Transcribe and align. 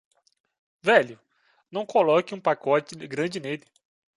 Velho, 0.81 1.19
não 1.69 1.85
coloque 1.85 2.33
um 2.33 2.41
pacote 2.41 2.95
grande 3.05 3.39
nele. 3.39 3.67